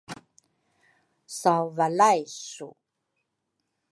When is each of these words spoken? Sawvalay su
Sawvalay 1.39 2.21
su 2.25 2.67